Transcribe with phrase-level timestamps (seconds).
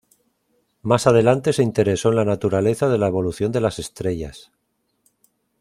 [0.81, 4.51] Más adelante se interesó en la naturaleza de la evolución de las estrellas.